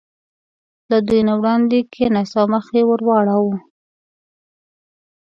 [0.89, 3.55] له دوی نه وړاندې کېناست او مخ یې ور واړاوه.